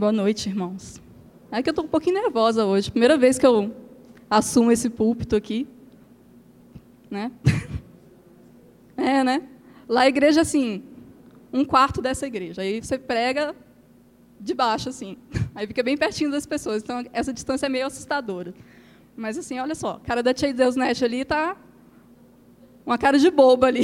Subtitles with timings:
[0.00, 0.98] Boa noite, irmãos.
[1.52, 2.90] É que eu estou um pouquinho nervosa hoje.
[2.90, 3.70] Primeira vez que eu
[4.30, 5.68] assumo esse púlpito aqui.
[7.10, 7.30] Né?
[8.96, 9.42] É, né?
[9.86, 10.82] Lá a igreja, assim,
[11.52, 12.62] um quarto dessa igreja.
[12.62, 13.54] Aí você prega
[14.40, 15.18] de baixo, assim.
[15.54, 16.82] Aí fica bem pertinho das pessoas.
[16.82, 18.54] Então, essa distância é meio assustadora.
[19.14, 20.00] Mas, assim, olha só.
[20.02, 21.58] A cara da tia Deus Net ali tá
[22.86, 23.82] uma cara de boba ali.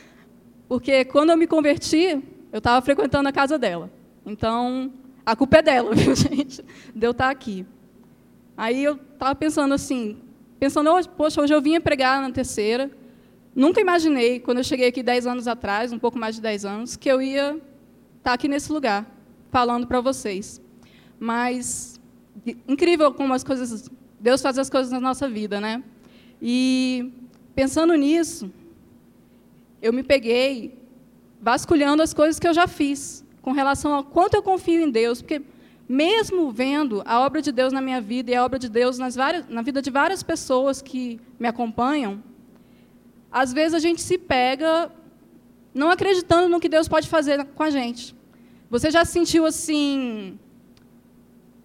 [0.68, 2.22] Porque quando eu me converti,
[2.52, 3.90] eu estava frequentando a casa dela.
[4.26, 4.92] Então,
[5.30, 6.64] a culpa é dela, viu, gente?
[6.94, 7.64] De eu estar aqui.
[8.56, 10.18] Aí eu estava pensando assim,
[10.58, 12.90] pensando, poxa, hoje eu vinha pregar na terceira.
[13.54, 16.96] Nunca imaginei, quando eu cheguei aqui 10 anos atrás, um pouco mais de 10 anos,
[16.96, 17.60] que eu ia
[18.18, 19.06] estar aqui nesse lugar,
[19.50, 20.60] falando para vocês.
[21.18, 22.00] Mas,
[22.66, 23.88] incrível como as coisas,
[24.18, 25.82] Deus faz as coisas na nossa vida, né?
[26.42, 27.12] E,
[27.54, 28.50] pensando nisso,
[29.80, 30.76] eu me peguei
[31.40, 35.22] vasculhando as coisas que eu já fiz com relação ao quanto eu confio em Deus,
[35.22, 35.42] porque
[35.88, 39.16] mesmo vendo a obra de Deus na minha vida e a obra de Deus nas
[39.16, 42.22] várias, na vida de várias pessoas que me acompanham,
[43.30, 44.90] às vezes a gente se pega
[45.74, 48.14] não acreditando no que Deus pode fazer com a gente.
[48.68, 50.38] Você já se sentiu assim,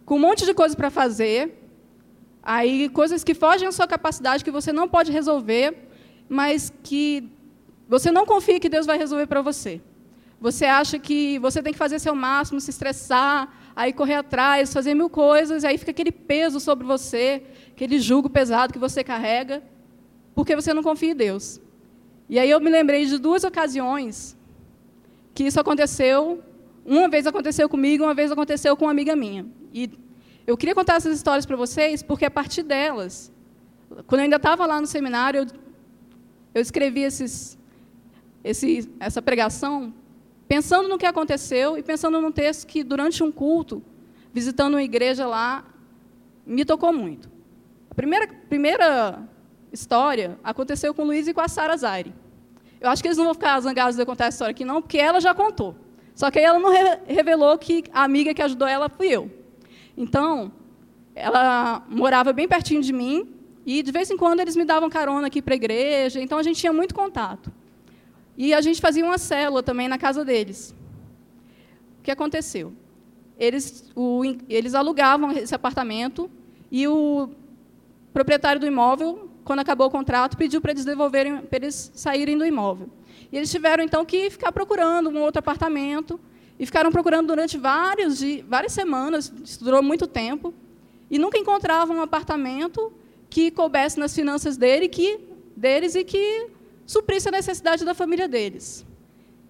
[0.06, 1.62] com um monte de coisa para fazer,
[2.42, 5.88] aí coisas que fogem à sua capacidade, que você não pode resolver,
[6.28, 7.30] mas que
[7.88, 9.81] você não confia que Deus vai resolver para você.
[10.46, 14.94] Você acha que você tem que fazer seu máximo, se estressar, aí correr atrás, fazer
[14.94, 19.64] mil coisas, e aí fica aquele peso sobre você, aquele jugo pesado que você carrega,
[20.36, 21.60] porque você não confia em Deus.
[22.30, 24.38] E aí eu me lembrei de duas ocasiões
[25.34, 26.44] que isso aconteceu.
[26.86, 29.48] Uma vez aconteceu comigo, uma vez aconteceu com uma amiga minha.
[29.74, 29.90] E
[30.46, 33.32] eu queria contar essas histórias para vocês, porque a partir delas,
[34.06, 35.48] quando eu ainda estava lá no seminário, eu,
[36.54, 37.58] eu escrevi esses,
[38.44, 39.92] esse, essa pregação
[40.48, 43.84] pensando no que aconteceu e pensando num texto que, durante um culto,
[44.34, 45.66] visitando uma igreja lá,
[46.46, 47.30] me tocou muito.
[47.90, 49.20] A primeira, primeira
[49.72, 52.14] história aconteceu com o Luiz e com a Sara Zaire.
[52.80, 54.81] Eu acho que eles não vão ficar zangados de eu contar essa história aqui, não,
[54.81, 55.75] porque ela já contou.
[56.14, 59.31] Só que ela não re revelou que a amiga que ajudou ela fui eu.
[59.98, 60.52] Então,
[61.14, 63.34] ela morava bem pertinho de mim,
[63.66, 66.44] e de vez em quando eles me davam carona aqui para a igreja, então a
[66.44, 67.52] gente tinha muito contato.
[68.38, 70.75] E a gente fazia uma célula também na casa deles.
[72.00, 72.73] O que aconteceu?
[73.38, 76.29] Eles, o, eles alugavam esse apartamento
[76.72, 77.29] e o
[78.13, 82.45] proprietário do imóvel, quando acabou o contrato, pediu para eles devolverem, para eles saírem do
[82.45, 82.90] imóvel.
[83.31, 86.19] E eles tiveram então que ficar procurando um outro apartamento
[86.57, 89.29] e ficaram procurando durante vários várias semanas,
[89.59, 90.53] durou muito tempo,
[91.09, 92.91] e nunca encontravam um apartamento
[93.29, 95.19] que coubesse nas finanças dele, que,
[95.56, 96.47] deles e que
[96.85, 98.85] suprisse a necessidade da família deles.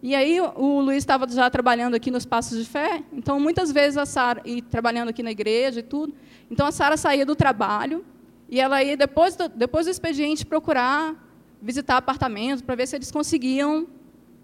[0.01, 3.97] E aí o Luiz estava já trabalhando aqui nos Passos de Fé, então muitas vezes
[3.97, 6.13] a Sara e trabalhando aqui na igreja e tudo.
[6.49, 8.05] Então a Sara saía do trabalho
[8.47, 11.15] e ela ia depois do, depois do expediente procurar
[11.61, 13.87] visitar apartamentos para ver se eles conseguiam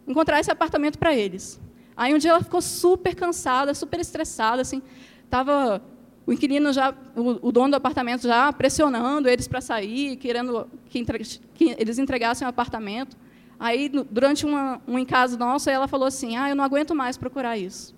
[0.07, 1.59] encontrar esse apartamento para eles.
[1.95, 4.81] Aí um dia ela ficou super cansada, super estressada, assim,
[5.23, 5.81] estava
[6.25, 10.99] o inquilino já, o, o, dono do apartamento já pressionando eles para sair, querendo que,
[10.99, 11.23] entre,
[11.53, 13.17] que, eles entregassem o apartamento.
[13.59, 17.57] Aí, durante uma, um encaso nosso, ela falou assim: "Ah, eu não aguento mais procurar
[17.57, 17.95] isso.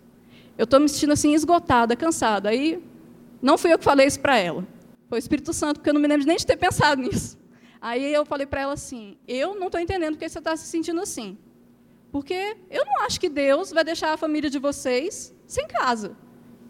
[0.57, 2.50] Eu estou me sentindo assim esgotada, cansada".
[2.50, 2.81] Aí,
[3.41, 4.66] não fui eu que falei isso para ela.
[5.09, 7.38] Foi o Espírito Santo, porque eu não me lembro nem de ter pensado nisso.
[7.81, 11.01] Aí eu falei para ela assim: "Eu não estou entendendo porque você está se sentindo
[11.01, 11.38] assim,
[12.12, 16.16] porque eu não acho que Deus vai deixar a família de vocês sem casa.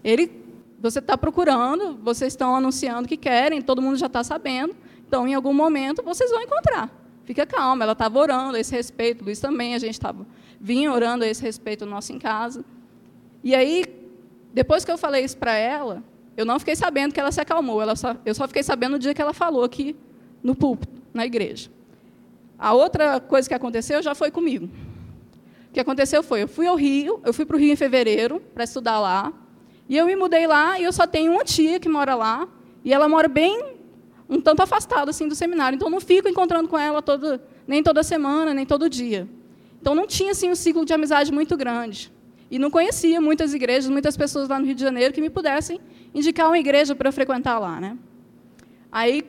[0.04, 0.43] Ele
[0.84, 4.76] você está procurando, vocês estão anunciando que querem, todo mundo já está sabendo.
[5.08, 6.92] Então, em algum momento, vocês vão encontrar.
[7.24, 10.28] Fica calma, ela estava orando a esse respeito, o Luiz também, a gente estava
[10.60, 12.64] vinha orando a esse respeito nosso em casa.
[13.44, 13.86] E aí,
[14.54, 16.04] depois que eu falei isso para ela,
[16.36, 19.00] eu não fiquei sabendo que ela se acalmou, ela só, eu só fiquei sabendo no
[19.00, 19.96] dia que ela falou aqui
[20.42, 21.70] no púlpito, na igreja.
[22.58, 24.70] A outra coisa que aconteceu já foi comigo.
[25.70, 28.42] O que aconteceu foi, eu fui ao Rio, eu fui para o Rio em fevereiro
[28.54, 29.34] para estudar lá,
[29.88, 32.48] e eu me mudei lá e eu só tenho uma tia que mora lá,
[32.84, 33.76] e ela mora bem
[34.30, 38.04] um tanto afastada assim do seminário, então não fico encontrando com ela todo, nem toda
[38.04, 39.28] semana, nem todo dia.
[39.82, 42.12] Então não tinha assim um ciclo de amizade muito grande.
[42.50, 45.80] E não conhecia muitas igrejas, muitas pessoas lá no Rio de Janeiro que me pudessem
[46.14, 47.98] indicar uma igreja para eu frequentar lá, né?
[48.92, 49.24] Aí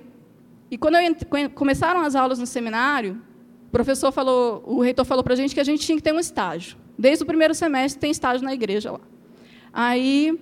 [0.70, 3.22] e quando eu, começaram as aulas no seminário,
[3.68, 6.12] o professor falou, o reitor falou para a gente que a gente tinha que ter
[6.12, 6.76] um estágio.
[6.98, 9.00] Desde o primeiro semestre tem estágio na igreja lá.
[9.76, 10.38] Aí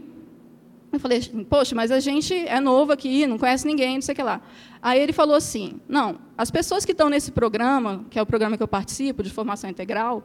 [0.92, 4.16] eu falei, poxa, mas a gente é novo aqui, não conhece ninguém, não sei o
[4.16, 4.42] que lá.
[4.82, 8.58] Aí ele falou assim: não, as pessoas que estão nesse programa, que é o programa
[8.58, 10.22] que eu participo, de formação integral,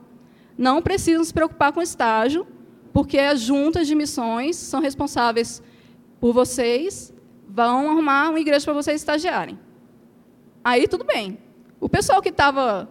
[0.58, 2.46] não precisam se preocupar com estágio,
[2.92, 5.64] porque as juntas de missões são responsáveis
[6.20, 7.14] por vocês,
[7.48, 9.58] vão arrumar uma igreja para vocês estagiarem.
[10.66, 11.38] Aí tudo bem.
[11.80, 12.90] O pessoal que estava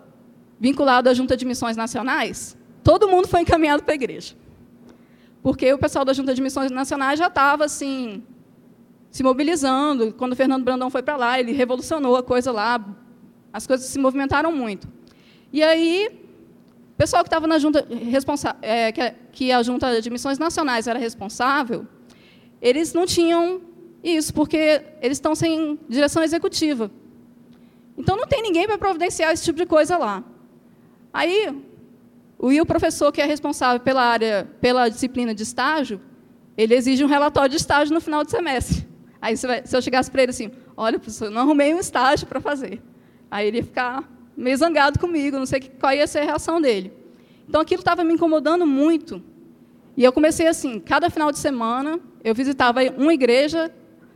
[0.58, 4.34] vinculado à Junta de Missões Nacionais, todo mundo foi encaminhado para a igreja.
[5.46, 8.25] Porque o pessoal da Junta de Missões Nacionais já estava assim,
[9.12, 10.12] se mobilizando.
[10.12, 12.84] Quando o Fernando Brandão foi para lá, ele revolucionou a coisa lá,
[13.52, 14.88] as coisas se movimentaram muito.
[15.52, 16.08] E aí,
[16.94, 17.87] o pessoal que estava na junta,
[18.60, 21.87] é, que, que a Junta de Missões Nacionais era responsável,
[22.60, 23.60] eles não tinham
[24.02, 26.90] isso, porque eles estão sem direção executiva.
[27.96, 30.25] Então, não tem ninguém para providenciar esse tipo de coisa lá.
[31.12, 31.54] Aí,
[32.38, 36.00] o Will, professor que é responsável pela área, pela disciplina de estágio,
[36.56, 38.87] ele exige um relatório de estágio no final do semestre.
[39.21, 42.83] Aí, se eu chegasse para ele assim, olha, professor, não arrumei um estágio para fazer.
[43.31, 44.05] Aí ele ia ficar
[44.37, 46.93] meio zangado comigo, não sei qual ia ser a reação dele.
[47.49, 49.23] Então, aquilo estava me incomodando muito.
[49.97, 53.73] E eu comecei assim, cada final de semana, eu visitava uma igreja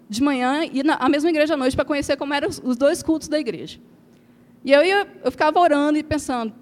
[0.09, 3.29] de manhã e a mesma igreja à noite para conhecer como eram os dois cultos
[3.29, 3.81] da igreja.
[4.65, 6.53] E eu, ia, eu ficava orando e pensando,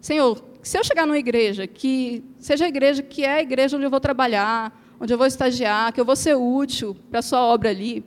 [0.00, 3.86] Senhor, se eu chegar numa igreja que seja a igreja que é a igreja onde
[3.86, 7.40] eu vou trabalhar, onde eu vou estagiar, que eu vou ser útil para a sua
[7.40, 8.04] obra ali,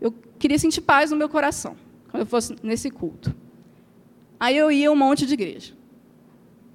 [0.00, 1.76] eu queria sentir paz no meu coração
[2.10, 3.34] quando eu fosse nesse culto.
[4.38, 5.74] Aí eu ia um monte de igreja.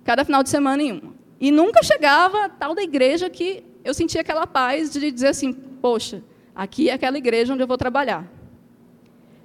[0.03, 1.15] Cada final de semana em uma.
[1.39, 5.51] E nunca chegava a tal da igreja que eu sentia aquela paz de dizer assim,
[5.51, 6.23] poxa,
[6.55, 8.31] aqui é aquela igreja onde eu vou trabalhar.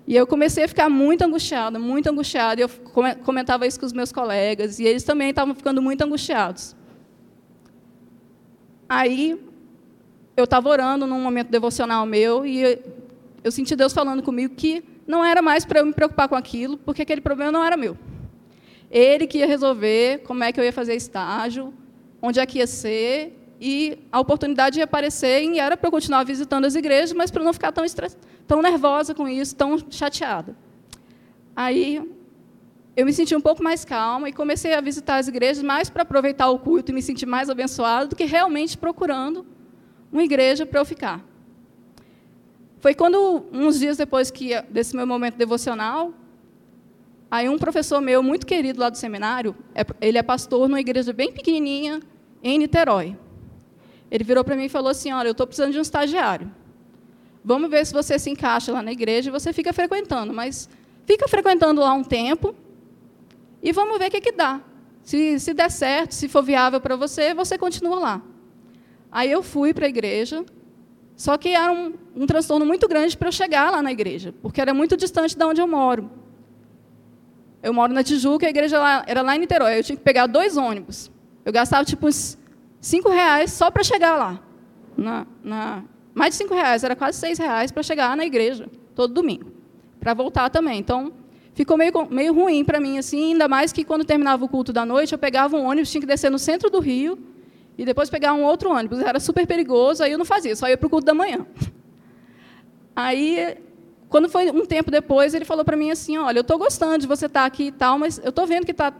[0.06, 2.60] E eu comecei a ficar muito angustiada, muito angustiada.
[2.60, 2.68] E eu
[3.24, 6.74] comentava isso com os meus colegas, e eles também estavam ficando muito angustiados.
[8.88, 9.40] Aí,
[10.36, 12.78] eu estava orando num momento devocional meu, e
[13.44, 16.76] eu senti Deus falando comigo que não era mais para eu me preocupar com aquilo,
[16.78, 17.96] porque aquele problema não era meu.
[18.90, 21.72] Ele que ia resolver como é que eu ia fazer estágio,
[22.20, 26.24] onde é que ia ser, e a oportunidade ia aparecer, e era para eu continuar
[26.24, 28.16] visitando as igrejas, mas para não ficar tão, estress...
[28.46, 30.56] tão nervosa com isso, tão chateada.
[31.54, 32.02] Aí,
[32.96, 36.02] eu me senti um pouco mais calma e comecei a visitar as igrejas mais para
[36.02, 39.44] aproveitar o culto e me sentir mais abençoado do que realmente procurando
[40.10, 41.22] uma igreja para eu ficar.
[42.78, 46.14] Foi quando, uns dias depois que desse meu momento devocional,
[47.30, 51.12] aí um professor meu, muito querido lá do seminário, é, ele é pastor numa igreja
[51.12, 52.00] bem pequenininha,
[52.42, 53.18] em Niterói.
[54.10, 56.50] Ele virou para mim e falou assim, olha, eu estou precisando de um estagiário.
[57.44, 60.68] Vamos ver se você se encaixa lá na igreja e você fica frequentando, mas
[61.06, 62.54] fica frequentando lá um tempo
[63.62, 64.60] e vamos ver o que, que dá.
[65.02, 68.22] Se, se der certo, se for viável para você, você continua lá.
[69.10, 70.44] Aí eu fui para a igreja,
[71.16, 74.60] só que era um, um transtorno muito grande para eu chegar lá na igreja, porque
[74.60, 76.10] era muito distante de onde eu moro.
[77.62, 79.78] Eu moro na Tijuca, a igreja lá, era lá em Niterói.
[79.78, 81.10] Eu tinha que pegar dois ônibus.
[81.44, 82.38] Eu gastava tipo uns
[82.80, 84.40] cinco reais só para chegar lá.
[84.96, 85.84] Na, na,
[86.14, 89.52] mais de cinco reais, era quase seis reais para chegar na igreja, todo domingo.
[89.98, 90.78] Para voltar também.
[90.78, 91.12] Então,
[91.54, 94.84] ficou meio, meio ruim para mim, assim, ainda mais que quando terminava o culto da
[94.84, 97.18] noite, eu pegava um ônibus, tinha que descer no centro do Rio,
[97.76, 99.00] e depois pegar um outro ônibus.
[99.00, 101.46] Era super perigoso, aí eu não fazia, só ia para o culto da manhã.
[102.94, 103.56] Aí,
[104.08, 107.06] quando foi um tempo depois, ele falou para mim assim, olha, eu estou gostando de
[107.06, 108.92] você estar tá aqui e tal, mas eu estou vendo que tá,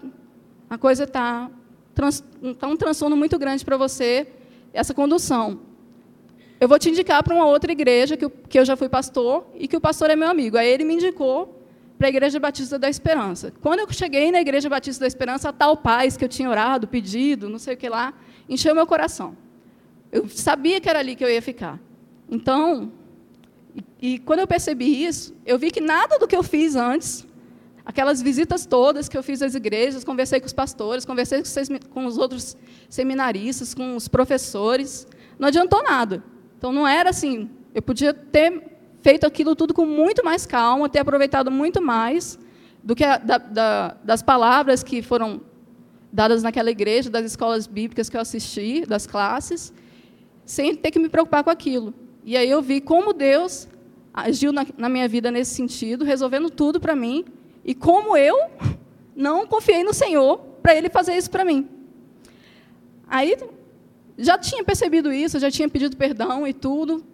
[0.69, 1.50] a coisa está
[2.58, 4.26] tá um transtorno muito grande para você,
[4.73, 5.61] essa condução.
[6.61, 9.47] Eu vou te indicar para uma outra igreja, que eu, que eu já fui pastor,
[9.54, 10.59] e que o pastor é meu amigo.
[10.59, 11.59] Aí ele me indicou
[11.99, 13.52] para a Igreja Batista da Esperança.
[13.61, 16.88] Quando eu cheguei na Igreja Batista da Esperança, a tal paz que eu tinha orado,
[16.88, 18.14] pedido, não sei o que lá,
[18.49, 19.37] encheu meu coração.
[20.11, 21.78] Eu sabia que era ali que eu ia ficar.
[22.30, 22.90] Então,
[23.75, 27.26] e, e quando eu percebi isso, eu vi que nada do que eu fiz antes,
[27.85, 31.43] aquelas visitas todas que eu fiz às igrejas, conversei com os pastores, conversei
[31.91, 32.57] com os outros
[32.89, 35.07] seminaristas, com os professores,
[35.39, 36.23] não adiantou nada.
[36.59, 37.49] Então, não era assim.
[37.75, 38.63] Eu podia ter
[39.03, 42.39] feito aquilo tudo com muito mais calma, ter aproveitado muito mais
[42.83, 45.41] do que a, da, da, das palavras que foram
[46.13, 49.73] dadas naquela igreja, das escolas bíblicas que eu assisti, das classes,
[50.45, 51.95] sem ter que me preocupar com aquilo.
[52.25, 53.69] E aí eu vi como Deus
[54.13, 57.25] agiu na, na minha vida nesse sentido, resolvendo tudo para mim,
[57.64, 58.37] e como eu
[59.14, 61.69] não confiei no Senhor para Ele fazer isso para mim.
[63.07, 63.37] Aí
[64.17, 67.05] já tinha percebido isso, já tinha pedido perdão e tudo.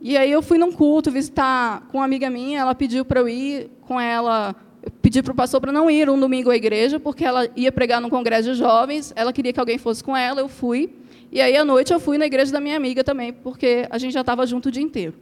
[0.00, 3.28] E aí eu fui num culto visitar com uma amiga minha, ela pediu para eu
[3.28, 4.54] ir com ela
[5.00, 8.00] pedi para o pastor para não ir um domingo à igreja, porque ela ia pregar
[8.00, 10.94] num congresso de jovens, ela queria que alguém fosse com ela, eu fui.
[11.32, 14.12] E aí, à noite, eu fui na igreja da minha amiga também, porque a gente
[14.12, 15.14] já estava junto o dia inteiro.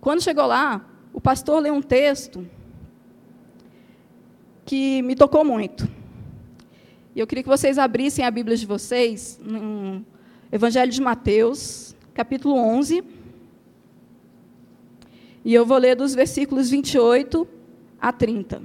[0.00, 2.46] Quando chegou lá, o pastor leu um texto
[4.68, 5.88] que me tocou muito.
[7.16, 9.40] E eu queria que vocês abrissem a Bíblia de vocês
[10.52, 13.02] Evangelho de Mateus, capítulo 11.
[15.42, 17.48] E eu vou ler dos versículos 28
[17.98, 18.60] a 30.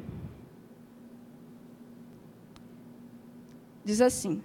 [3.85, 4.41] Diz assim: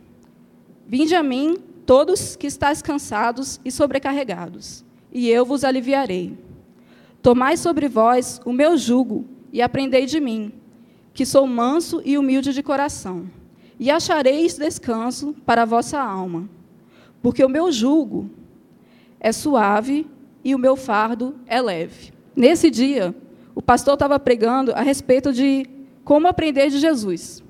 [0.87, 6.39] Vinde a mim, todos que estáis cansados e sobrecarregados, e eu vos aliviarei.
[7.21, 10.53] Tomai sobre vós o meu jugo e aprendei de mim,
[11.19, 13.29] que sou manso e humilde de coração,
[13.77, 16.49] e achareis descanso para a vossa alma.
[17.21, 18.31] Porque o meu jugo
[19.19, 20.07] é suave
[20.45, 22.13] e o meu fardo é leve.
[22.37, 23.13] Nesse dia,
[23.53, 25.67] o pastor estava pregando a respeito de
[26.05, 27.43] como aprender de Jesus.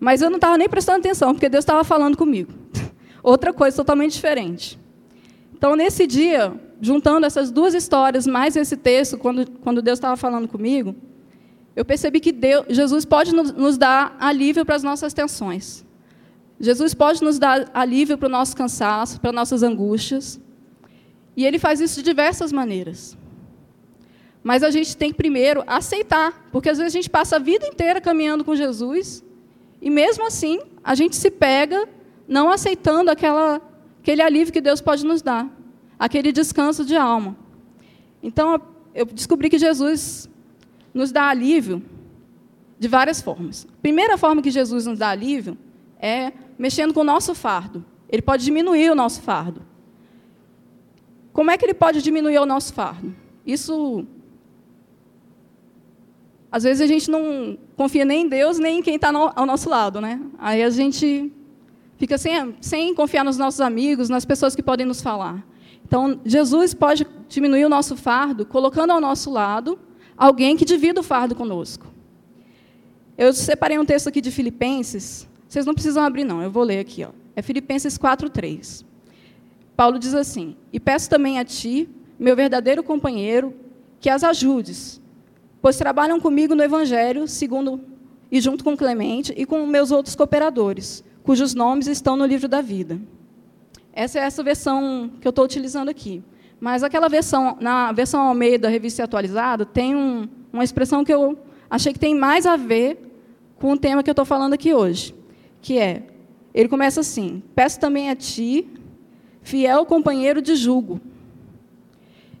[0.00, 2.52] Mas eu não estava nem prestando atenção, porque Deus estava falando comigo.
[3.22, 4.76] Outra coisa totalmente diferente.
[5.56, 10.48] Então, nesse dia, juntando essas duas histórias, mais esse texto, quando, quando Deus estava falando
[10.48, 10.96] comigo,
[11.78, 15.86] eu percebi que Deus, Jesus pode nos, dar alívio para as nossas tensões.
[16.58, 20.40] Jesus pode nos dar alívio para o nosso cansaço, para nossas angústias.
[21.36, 23.16] E Ele faz isso de diversas maneiras.
[24.42, 27.64] Mas a gente tem que primeiro aceitar, porque às vezes a gente passa a vida
[27.64, 29.22] inteira caminhando com Jesus
[29.80, 31.88] e mesmo assim a gente se pega
[32.26, 33.62] não aceitando aquela,
[34.00, 35.48] aquele alívio que Deus pode nos dar,
[35.96, 37.36] aquele descanso de alma.
[38.20, 38.60] Então
[38.92, 40.28] eu descobri que Jesus
[40.92, 41.82] nos dá alívio
[42.78, 43.66] de várias formas.
[43.68, 45.56] A primeira forma que Jesus nos dá alívio
[46.00, 47.84] é mexendo com o nosso fardo.
[48.08, 49.62] Ele pode diminuir o nosso fardo.
[51.32, 53.14] Como é que ele pode diminuir o nosso fardo?
[53.46, 54.06] Isso
[56.50, 59.68] às vezes a gente não confia nem em Deus, nem em quem está ao nosso
[59.68, 60.00] lado.
[60.00, 60.20] Né?
[60.38, 61.30] Aí a gente
[61.96, 65.44] fica sem, sem confiar nos nossos amigos, nas pessoas que podem nos falar.
[65.84, 69.78] Então, Jesus pode diminuir o nosso fardo colocando ao nosso lado
[70.18, 71.86] alguém que divida o fardo conosco.
[73.16, 75.28] Eu separei um texto aqui de Filipenses.
[75.48, 77.04] Vocês não precisam abrir, não, eu vou ler aqui.
[77.04, 77.10] Ó.
[77.36, 78.84] É Filipenses 4,3.
[79.76, 83.54] Paulo diz assim: E peço também a ti, meu verdadeiro companheiro,
[84.00, 85.00] que as ajudes
[85.60, 87.80] pois trabalham comigo no Evangelho, segundo
[88.30, 92.60] e junto com Clemente e com meus outros cooperadores, cujos nomes estão no livro da
[92.60, 93.00] vida.
[93.92, 96.22] Essa é essa versão que eu estou utilizando aqui.
[96.60, 101.38] Mas aquela versão, na versão Almeida, revista atualizada, tem um, uma expressão que eu
[101.70, 102.98] achei que tem mais a ver
[103.56, 105.14] com o tema que eu estou falando aqui hoje,
[105.60, 106.04] que é,
[106.52, 108.68] ele começa assim, peço também a ti,
[109.42, 111.00] fiel companheiro de jugo.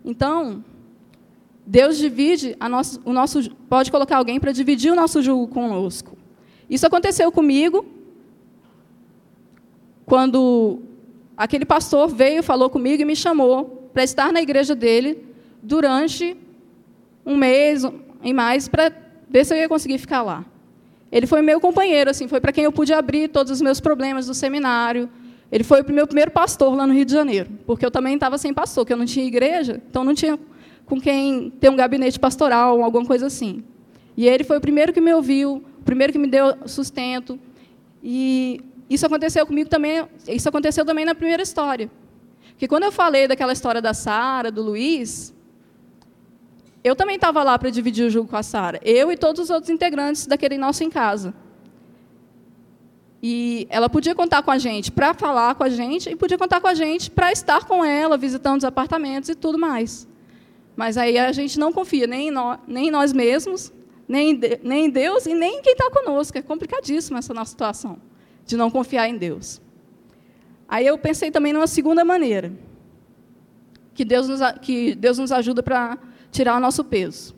[0.04, 0.64] Então,
[1.64, 6.16] Deus divide nosso, o nosso, pode colocar alguém para dividir o nosso jugo conosco.
[6.68, 7.86] Isso aconteceu comigo
[10.04, 10.80] quando
[11.36, 15.26] aquele pastor veio, falou comigo e me chamou para estar na igreja dele
[15.60, 16.36] durante
[17.26, 17.82] um mês
[18.22, 18.92] e mais para
[19.28, 20.44] ver se eu ia conseguir ficar lá.
[21.10, 24.24] Ele foi meu companheiro, assim, foi para quem eu pude abrir todos os meus problemas
[24.28, 25.10] do seminário.
[25.50, 28.38] Ele foi o meu primeiro pastor lá no Rio de Janeiro, porque eu também estava
[28.38, 30.38] sem pastor, que eu não tinha igreja, então não tinha
[30.86, 33.64] com quem tem um gabinete pastoral, alguma coisa assim.
[34.16, 37.36] E ele foi o primeiro que me ouviu, o primeiro que me deu sustento.
[38.00, 41.90] E isso aconteceu comigo também, isso aconteceu também na primeira história.
[42.58, 45.32] Porque quando eu falei daquela história da Sara, do Luiz,
[46.82, 48.80] eu também estava lá para dividir o jogo com a Sara.
[48.82, 51.32] Eu e todos os outros integrantes daquele nosso em casa.
[53.22, 56.60] E ela podia contar com a gente para falar com a gente e podia contar
[56.60, 60.08] com a gente para estar com ela, visitando os apartamentos e tudo mais.
[60.74, 63.72] Mas aí a gente não confia nem em nós, nem em nós mesmos,
[64.08, 66.36] nem em, nem em Deus e nem em quem está conosco.
[66.36, 67.98] É complicadíssima essa nossa situação,
[68.44, 69.60] de não confiar em Deus.
[70.68, 72.52] Aí eu pensei também numa segunda maneira,
[73.94, 75.98] que Deus nos, que Deus nos ajuda para
[76.30, 77.34] tirar o nosso peso.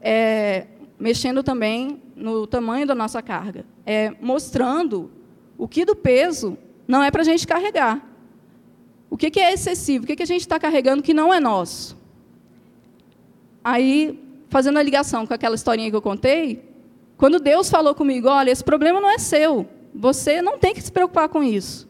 [0.00, 0.66] É,
[0.98, 3.64] mexendo também no tamanho da nossa carga.
[3.86, 5.10] É, mostrando
[5.56, 8.04] o que do peso não é para a gente carregar.
[9.08, 10.04] O que, que é excessivo?
[10.04, 11.96] O que, que a gente está carregando que não é nosso?
[13.62, 14.18] Aí,
[14.48, 16.68] fazendo a ligação com aquela historinha que eu contei,
[17.16, 20.90] quando Deus falou comigo, olha, esse problema não é seu, você não tem que se
[20.90, 21.88] preocupar com isso.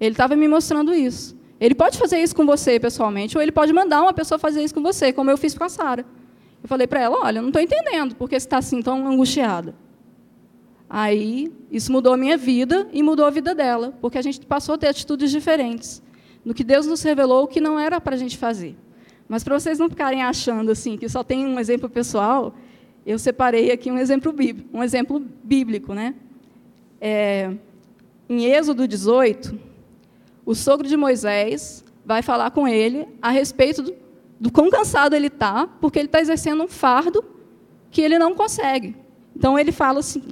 [0.00, 1.36] Ele estava me mostrando isso.
[1.60, 4.74] Ele pode fazer isso com você pessoalmente, ou ele pode mandar uma pessoa fazer isso
[4.74, 6.04] com você, como eu fiz com a Sara.
[6.62, 9.74] Eu falei para ela, olha, não estou entendendo porque você está assim tão angustiada.
[10.88, 14.74] Aí, isso mudou a minha vida e mudou a vida dela, porque a gente passou
[14.74, 16.02] a ter atitudes diferentes.
[16.44, 18.76] No que Deus nos revelou que não era para a gente fazer.
[19.28, 22.54] Mas para vocês não ficarem achando assim que só tem um exemplo pessoal,
[23.06, 26.14] eu separei aqui um exemplo bíblico, um exemplo bíblico, né?
[27.00, 27.52] É,
[28.28, 29.58] em Êxodo 18,
[30.44, 33.94] o sogro de Moisés vai falar com ele a respeito do,
[34.38, 37.24] do quão cansado ele está, porque ele está exercendo um fardo
[37.90, 38.96] que ele não consegue.
[39.34, 40.22] Então ele fala assim,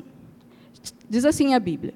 [1.09, 1.95] diz assim a Bíblia: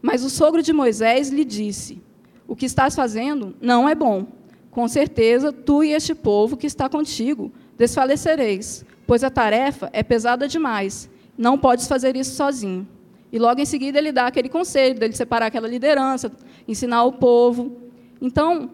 [0.00, 2.00] Mas o sogro de Moisés lhe disse:
[2.46, 4.26] O que estás fazendo não é bom.
[4.70, 10.46] Com certeza, tu e este povo que está contigo desfalecereis, pois a tarefa é pesada
[10.46, 11.10] demais.
[11.36, 12.86] Não podes fazer isso sozinho.
[13.30, 16.32] E logo em seguida ele dá aquele conselho dele separar aquela liderança,
[16.66, 17.76] ensinar o povo.
[18.20, 18.70] Então,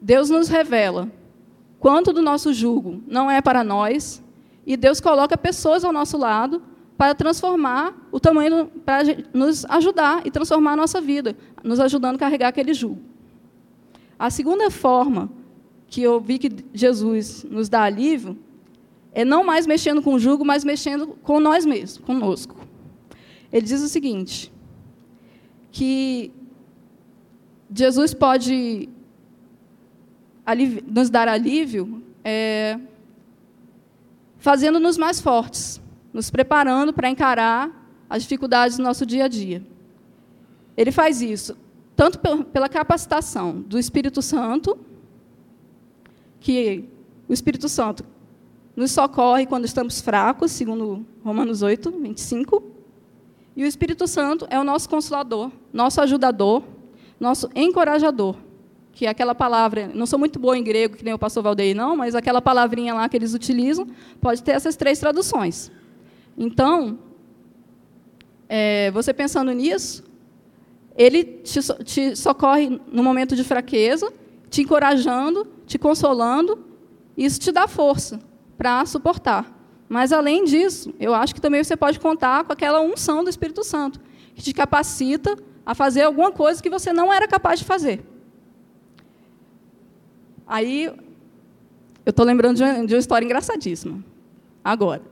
[0.00, 1.10] Deus nos revela
[1.78, 4.22] quanto do nosso jugo não é para nós,
[4.66, 6.62] e Deus coloca pessoas ao nosso lado
[6.96, 12.18] para transformar o tamanho, para nos ajudar e transformar a nossa vida, nos ajudando a
[12.18, 13.00] carregar aquele jugo.
[14.18, 15.30] A segunda forma
[15.88, 18.36] que eu vi que Jesus nos dá alívio
[19.12, 22.65] é não mais mexendo com o jugo, mas mexendo com nós mesmos, conosco.
[23.52, 24.52] Ele diz o seguinte:
[25.70, 26.32] que
[27.72, 28.88] Jesus pode
[30.86, 32.78] nos dar alívio é,
[34.38, 35.80] fazendo-nos mais fortes,
[36.12, 37.70] nos preparando para encarar
[38.08, 39.62] as dificuldades do nosso dia a dia.
[40.76, 41.56] Ele faz isso
[41.96, 42.18] tanto
[42.52, 44.78] pela capacitação do Espírito Santo,
[46.38, 46.84] que
[47.26, 48.04] o Espírito Santo
[48.76, 52.75] nos socorre quando estamos fracos, segundo Romanos 8, 25.
[53.56, 56.62] E o Espírito Santo é o nosso consolador, nosso ajudador,
[57.18, 58.36] nosso encorajador
[58.96, 61.76] que é aquela palavra, não sou muito boa em grego, que nem o pastor Valdeir,
[61.76, 63.86] não, mas aquela palavrinha lá que eles utilizam,
[64.22, 65.70] pode ter essas três traduções.
[66.34, 66.98] Então,
[68.48, 70.02] é, você pensando nisso,
[70.96, 74.10] ele te, te socorre no momento de fraqueza,
[74.48, 76.64] te encorajando, te consolando,
[77.18, 78.18] isso te dá força
[78.56, 79.55] para suportar.
[79.88, 83.62] Mas, além disso, eu acho que também você pode contar com aquela unção do Espírito
[83.62, 84.00] Santo,
[84.34, 88.04] que te capacita a fazer alguma coisa que você não era capaz de fazer.
[90.46, 90.84] Aí,
[92.04, 94.04] eu estou lembrando de uma, de uma, história engraçadíssima.
[94.64, 95.02] Agora.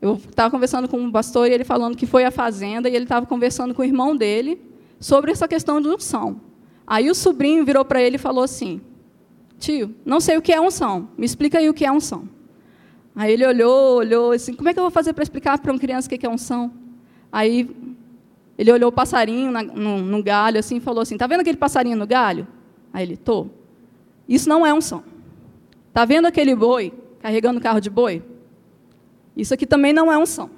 [0.00, 3.04] Eu estava conversando com um pastor e ele falando que foi à fazenda e ele
[3.04, 4.60] estava conversando com o irmão dele
[5.00, 6.40] sobre essa questão de unção.
[6.86, 8.80] Aí o sobrinho virou para ele e falou assim:
[9.58, 12.28] Tio, não sei o que é unção, me explica aí o que é unção.
[13.18, 15.78] Aí ele olhou, olhou, assim: Como é que eu vou fazer para explicar para uma
[15.80, 16.72] criança o que é unção?
[17.32, 17.68] Aí
[18.56, 21.56] ele olhou o passarinho na, no, no galho assim e falou assim: Tá vendo aquele
[21.56, 22.46] passarinho no galho?
[22.92, 23.48] Aí ele: Tô.
[24.28, 25.02] Isso não é unção.
[25.88, 28.22] Está vendo aquele boi carregando o carro de boi?
[29.36, 30.48] Isso aqui também não é unção.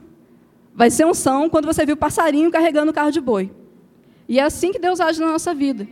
[0.75, 3.51] Vai ser unção quando você viu o passarinho carregando o carro de boi.
[4.29, 5.89] E é assim que Deus age na nossa vida.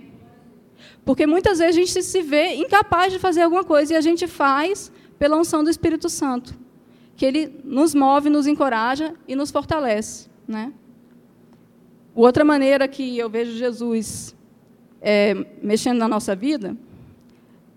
[1.02, 4.26] Porque muitas vezes a gente se vê incapaz de fazer alguma coisa e a gente
[4.26, 6.54] faz pela unção do Espírito Santo,
[7.16, 10.72] que ele nos move, nos encoraja e nos fortalece, né?
[12.14, 14.34] Outra maneira que eu vejo Jesus
[15.00, 16.76] é, mexendo na nossa vida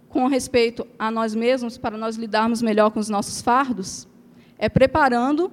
[0.10, 4.08] com respeito a nós mesmos, para nós lidarmos melhor com os nossos fardos,
[4.58, 5.51] é preparando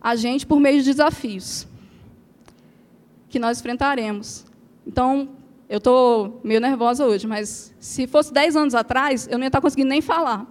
[0.00, 1.66] a gente por meio de desafios
[3.28, 4.46] que nós enfrentaremos.
[4.86, 5.30] Então,
[5.68, 9.60] eu estou meio nervosa hoje, mas se fosse 10 anos atrás, eu não ia estar
[9.60, 10.46] conseguindo nem falar.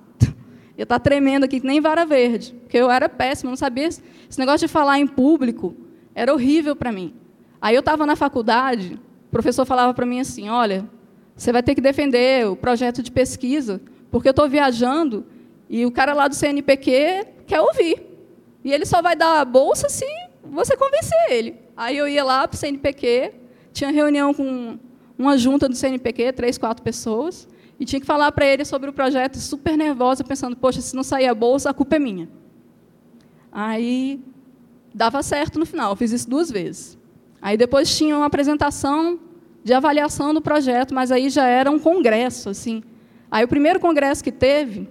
[0.80, 3.86] Eu ia estar tremendo aqui, nem vara verde, porque eu era péssima, não sabia.
[3.86, 5.76] Esse negócio de falar em público
[6.16, 7.14] era horrível para mim.
[7.60, 10.90] Aí eu estava na faculdade, o professor falava para mim assim: olha,
[11.36, 15.26] você vai ter que defender o projeto de pesquisa, porque eu estou viajando
[15.70, 18.02] e o cara lá do CNPq quer ouvir.
[18.64, 20.06] E ele só vai dar a bolsa se
[20.46, 21.56] você convencer ele.
[21.76, 23.34] Aí eu ia lá para o CNPq,
[23.74, 24.80] tinha reunião com
[25.18, 28.94] uma junta do CNPq, três, quatro pessoas, e tinha que falar para ele sobre o
[28.94, 32.30] projeto, super nervosa, pensando, poxa, se não sair a bolsa, a culpa é minha.
[33.52, 34.20] Aí
[34.94, 36.98] dava certo no final, fiz isso duas vezes.
[37.42, 39.20] Aí depois tinha uma apresentação
[39.64, 42.84] de avaliação do projeto, mas aí já era um congresso, assim.
[43.32, 44.90] Aí o primeiro congresso que teve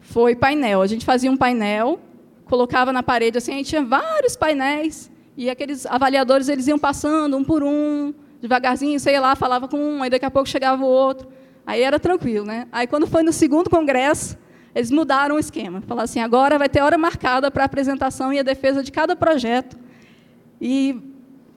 [0.00, 0.82] foi painel.
[0.82, 1.98] A gente fazia um painel,
[2.44, 7.36] colocava na parede assim, a gente tinha vários painéis e aqueles avaliadores eles iam passando
[7.36, 10.86] um por um, devagarzinho, sei lá, falava com um, aí daqui a pouco chegava o
[10.86, 11.28] outro.
[11.66, 12.68] Aí era tranquilo, né?
[12.70, 14.38] Aí quando foi no segundo congresso,
[14.74, 15.80] eles mudaram o esquema.
[15.80, 19.16] Falaram assim, agora vai ter hora marcada para a apresentação e a defesa de cada
[19.16, 19.76] projeto.
[20.60, 20.96] E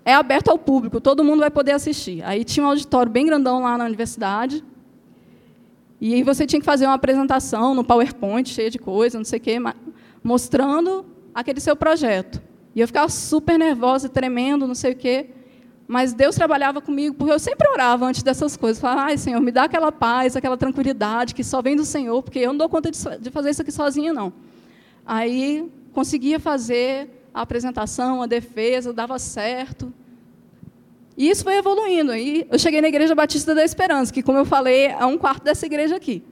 [0.03, 2.23] é aberto ao público, todo mundo vai poder assistir.
[2.23, 4.63] Aí tinha um auditório bem grandão lá na universidade.
[6.01, 9.41] E você tinha que fazer uma apresentação no PowerPoint, cheia de coisa, não sei o
[9.41, 9.57] quê,
[10.23, 12.41] mostrando aquele seu projeto.
[12.73, 15.29] E eu ficava super nervosa, tremendo, não sei o quê.
[15.91, 18.79] Mas Deus trabalhava comigo, porque eu sempre orava antes dessas coisas.
[18.79, 22.37] Falava, ai, Senhor, me dá aquela paz, aquela tranquilidade que só vem do Senhor, porque
[22.37, 24.31] eu não dou conta de fazer isso aqui sozinha, não.
[25.03, 29.91] Aí conseguia fazer, a apresentação, a defesa, dava certo.
[31.17, 32.11] E isso foi evoluindo.
[32.11, 35.43] Aí eu cheguei na Igreja Batista da Esperança, que, como eu falei, é um quarto
[35.43, 36.23] dessa igreja aqui.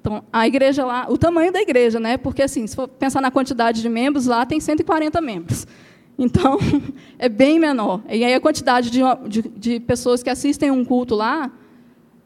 [0.00, 2.16] Então, a igreja lá, o tamanho da igreja, né?
[2.16, 5.64] Porque, assim, se for pensar na quantidade de membros, lá tem 140 membros.
[6.18, 6.58] Então,
[7.18, 8.02] é bem menor.
[8.08, 11.50] E aí a quantidade de, de, de, pessoas que assistem um culto lá,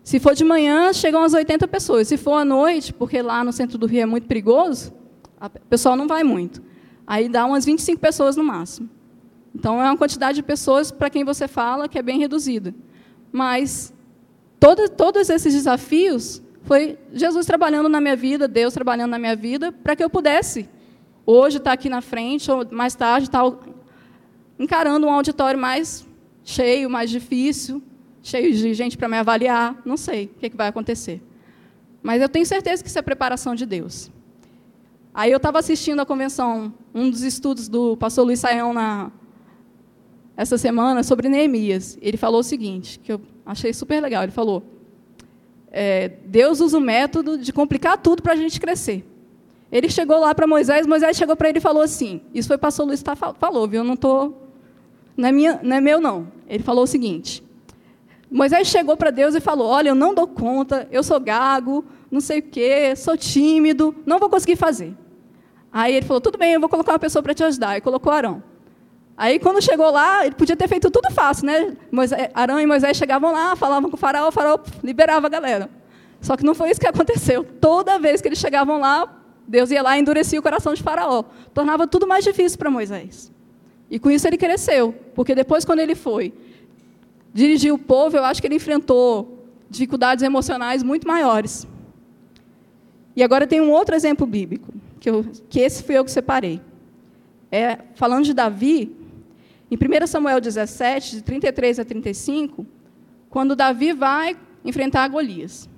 [0.02, 2.08] se for de manhã, chegam às 80 pessoas.
[2.08, 4.92] Se for à noite, porque lá no centro do Rio é muito perigoso,
[5.40, 6.62] o pessoal não vai muito.
[7.06, 8.88] Aí dá umas 25 pessoas no máximo.
[9.54, 12.72] Então, é uma quantidade de pessoas para quem você fala que é bem reduzida.
[13.32, 13.92] Mas
[14.60, 19.72] todo, todos esses desafios foi Jesus trabalhando na minha vida, Deus trabalhando na minha vida,
[19.72, 20.68] para que eu pudesse
[21.26, 23.44] hoje estar aqui na frente, ou mais tarde estar
[24.60, 26.06] encarando um auditório mais
[26.44, 27.82] cheio, mais difícil,
[28.22, 29.80] cheio de gente para me avaliar.
[29.86, 31.22] Não sei o que, que vai acontecer.
[32.02, 34.10] Mas eu tenho certeza que isso é preparação de Deus.
[35.14, 39.10] Aí eu estava assistindo a convenção, um dos estudos do pastor Luiz Saião na,
[40.36, 41.98] essa semana sobre Neemias.
[42.00, 44.22] Ele falou o seguinte, que eu achei super legal.
[44.22, 44.62] Ele falou:
[45.72, 49.06] é, Deus usa o método de complicar tudo para a gente crescer.
[49.72, 52.86] Ele chegou lá para Moisés, Moisés chegou para ele e falou assim: Isso foi pastor
[52.86, 53.82] Luiz tá, falou, viu?
[53.82, 54.32] Não tô,
[55.20, 56.28] não é, minha, não é meu não.
[56.48, 57.44] Ele falou o seguinte:
[58.30, 62.20] Moisés chegou para Deus e falou: Olha, eu não dou conta, eu sou gago, não
[62.20, 64.96] sei o quê, sou tímido, não vou conseguir fazer.
[65.70, 67.76] Aí ele falou: Tudo bem, eu vou colocar uma pessoa para te ajudar.
[67.76, 68.42] E colocou Arão.
[69.14, 71.76] Aí, quando chegou lá, ele podia ter feito tudo fácil, né?
[71.92, 75.68] Moisés, Arão e Moisés chegavam lá, falavam com o faraó, o faraó liberava a galera.
[76.22, 77.44] Só que não foi isso que aconteceu.
[77.44, 79.06] Toda vez que eles chegavam lá,
[79.46, 81.24] Deus ia lá e endurecia o coração de faraó.
[81.52, 83.30] Tornava tudo mais difícil para Moisés.
[83.90, 86.32] E com isso ele cresceu, porque depois, quando ele foi
[87.34, 91.66] dirigir o povo, eu acho que ele enfrentou dificuldades emocionais muito maiores.
[93.16, 96.60] E agora tem um outro exemplo bíblico, que, eu, que esse fui eu que separei.
[97.50, 98.94] É, falando de Davi,
[99.70, 102.66] em 1 Samuel 17, de 33 a 35,
[103.28, 105.68] quando Davi vai enfrentar Golias,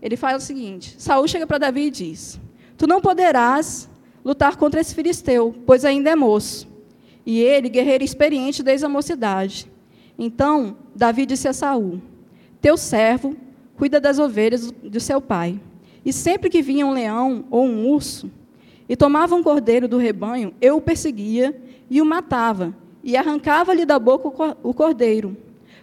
[0.00, 2.40] ele fala o seguinte: Saul chega para Davi e diz:
[2.76, 3.88] Tu não poderás
[4.24, 6.66] lutar contra esse filisteu, pois ainda é moço,
[7.24, 9.70] e ele guerreiro experiente desde a mocidade.
[10.18, 12.00] Então Davi disse a Saul:
[12.60, 13.36] Teu servo
[13.76, 15.60] cuida das ovelhas de seu pai.
[16.04, 18.30] E sempre que vinha um leão ou um urso
[18.88, 21.56] e tomava um cordeiro do rebanho, eu o perseguia
[21.88, 25.36] e o matava, e arrancava-lhe da boca o cordeiro.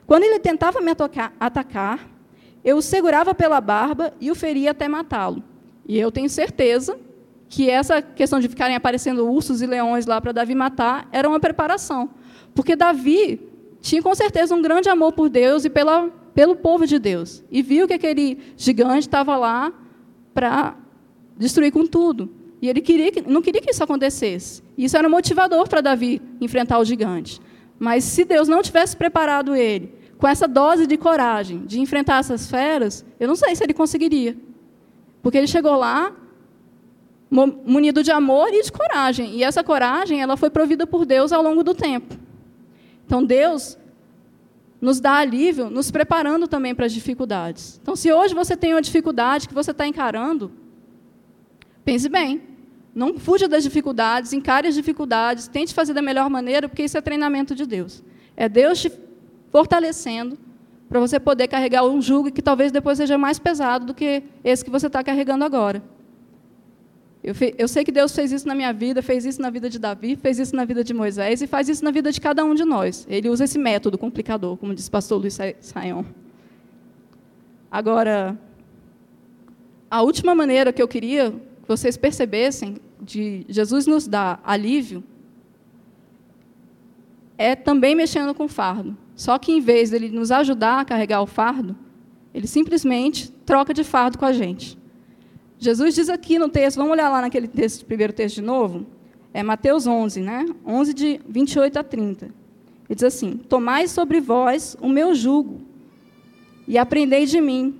[0.05, 0.91] Quando ele tentava me
[1.39, 2.09] atacar,
[2.65, 5.41] eu o segurava pela barba e o feria até matá-lo.
[5.87, 6.99] E eu tenho certeza
[7.49, 11.39] que essa questão de ficarem aparecendo ursos e leões lá para Davi matar era uma
[11.39, 12.09] preparação.
[12.53, 13.41] Porque Davi
[13.79, 17.43] tinha com certeza um grande amor por Deus e pela, pelo povo de Deus.
[17.49, 19.71] E viu que aquele gigante estava lá
[20.33, 20.75] para
[21.37, 22.29] destruir com tudo.
[22.61, 24.63] E ele queria que, não queria que isso acontecesse.
[24.77, 27.39] Isso era motivador para Davi enfrentar o gigante.
[27.79, 32.49] Mas se Deus não tivesse preparado ele com essa dose de coragem de enfrentar essas
[32.49, 34.35] feras, eu não sei se ele conseguiria.
[35.21, 36.11] Porque ele chegou lá
[37.29, 39.35] munido de amor e de coragem.
[39.35, 42.15] E essa coragem, ela foi provida por Deus ao longo do tempo.
[43.05, 43.77] Então Deus
[44.79, 47.79] nos dá alívio, nos preparando também para as dificuldades.
[47.81, 50.51] Então, se hoje você tem uma dificuldade que você está encarando,
[51.87, 52.41] Pense bem.
[52.93, 57.01] Não fuja das dificuldades, encare as dificuldades, tente fazer da melhor maneira, porque isso é
[57.01, 58.03] treinamento de Deus.
[58.35, 58.91] É Deus te
[59.53, 60.37] fortalecendo
[60.89, 64.65] para você poder carregar um jugo que talvez depois seja mais pesado do que esse
[64.65, 65.81] que você está carregando agora.
[67.27, 69.77] Eu, eu, sei que Deus fez isso na minha vida, fez isso na vida de
[69.77, 72.55] Davi, fez isso na vida de Moisés e faz isso na vida de cada um
[72.55, 73.05] de nós.
[73.09, 76.05] Ele usa esse método complicador, como disse o pastor Luiz Saião.
[77.69, 78.39] Agora,
[79.91, 81.33] a última maneira que eu queria
[81.67, 85.03] vocês percebessem de Jesus nos dar alívio,
[87.37, 88.97] é também mexendo com o fardo.
[89.15, 91.75] Só que em vez dele nos ajudar a carregar o fardo,
[92.33, 94.77] ele simplesmente troca de fardo com a gente.
[95.59, 98.85] Jesus diz aqui no texto, vamos olhar lá naquele texto, primeiro texto de novo,
[99.33, 100.45] é Mateus 11, né?
[100.65, 102.25] 11 de 28 a 30.
[102.25, 102.33] Ele
[102.95, 105.61] diz assim: Tomai sobre vós o meu jugo
[106.67, 107.75] e aprendei de mim,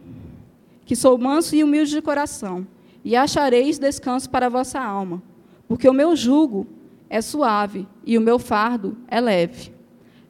[0.86, 2.68] que sou manso e humilde de coração,
[3.04, 5.22] e achareis descanso para a vossa alma,
[5.68, 6.68] porque o meu jugo
[7.10, 9.72] é suave e o meu fardo é leve.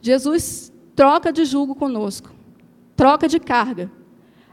[0.00, 2.30] Jesus troca de jugo conosco,
[2.96, 3.90] troca de carga.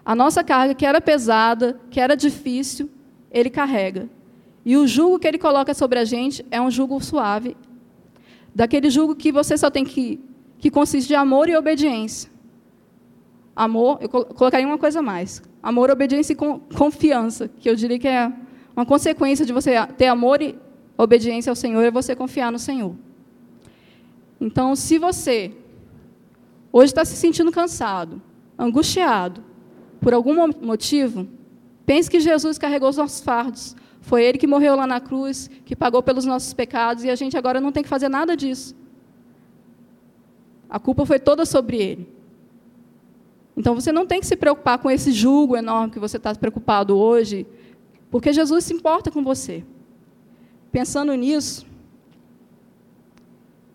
[0.05, 2.89] A nossa carga, que era pesada, que era difícil,
[3.31, 4.07] ele carrega.
[4.63, 7.57] E o jugo que ele coloca sobre a gente é um jugo suave,
[8.53, 10.19] daquele jugo que você só tem que,
[10.59, 12.29] que consiste de amor e obediência.
[13.55, 15.41] Amor, eu colocaria uma coisa mais.
[15.61, 16.35] Amor, obediência e
[16.75, 18.31] confiança, que eu diria que é
[18.75, 20.57] uma consequência de você ter amor e
[20.97, 22.95] obediência ao Senhor é você confiar no Senhor.
[24.39, 25.53] Então, se você
[26.71, 28.21] hoje está se sentindo cansado,
[28.57, 29.43] angustiado,
[30.05, 31.27] por algum motivo,
[31.83, 33.75] pense que Jesus carregou os nossos fardos.
[34.01, 37.35] Foi Ele que morreu lá na cruz, que pagou pelos nossos pecados, e a gente
[37.35, 38.75] agora não tem que fazer nada disso.
[40.69, 42.07] A culpa foi toda sobre ele.
[43.57, 46.95] Então você não tem que se preocupar com esse julgo enorme que você está preocupado
[46.95, 47.47] hoje,
[48.11, 49.65] porque Jesus se importa com você.
[50.71, 51.65] Pensando nisso,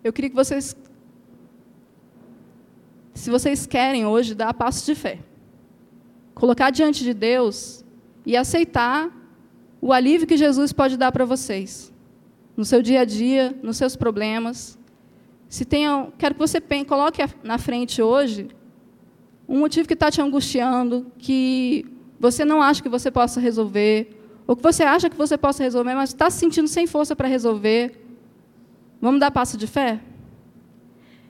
[0.05, 0.77] eu queria que vocês,
[3.15, 5.19] se vocês querem hoje, dar passos de fé.
[6.41, 7.85] Colocar diante de Deus
[8.25, 9.15] e aceitar
[9.79, 11.93] o alívio que Jesus pode dar para vocês.
[12.57, 14.79] No seu dia a dia, nos seus problemas.
[15.51, 18.49] Se tenham, quero que você coloque na frente hoje
[19.47, 21.85] um motivo que está te angustiando, que
[22.19, 25.95] você não acha que você possa resolver, ou que você acha que você possa resolver,
[25.95, 28.03] mas está se sentindo sem força para resolver.
[28.99, 30.01] Vamos dar passo de fé?